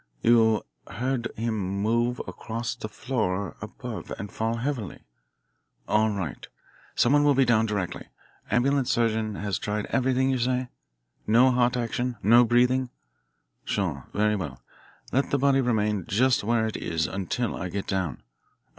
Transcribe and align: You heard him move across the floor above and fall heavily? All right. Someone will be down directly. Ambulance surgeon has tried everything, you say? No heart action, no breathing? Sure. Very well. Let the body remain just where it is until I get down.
You 0.23 0.63
heard 0.89 1.27
him 1.37 1.53
move 1.55 2.19
across 2.27 2.73
the 2.73 2.89
floor 2.89 3.55
above 3.61 4.11
and 4.17 4.31
fall 4.31 4.55
heavily? 4.55 5.03
All 5.87 6.09
right. 6.09 6.47
Someone 6.95 7.23
will 7.23 7.35
be 7.35 7.45
down 7.45 7.67
directly. 7.67 8.07
Ambulance 8.49 8.89
surgeon 8.91 9.35
has 9.35 9.59
tried 9.59 9.85
everything, 9.91 10.31
you 10.31 10.39
say? 10.39 10.69
No 11.27 11.51
heart 11.51 11.77
action, 11.77 12.15
no 12.23 12.43
breathing? 12.43 12.89
Sure. 13.63 14.07
Very 14.11 14.35
well. 14.35 14.63
Let 15.11 15.29
the 15.29 15.37
body 15.37 15.61
remain 15.61 16.07
just 16.07 16.43
where 16.43 16.65
it 16.65 16.77
is 16.77 17.05
until 17.05 17.55
I 17.55 17.69
get 17.69 17.85
down. 17.85 18.23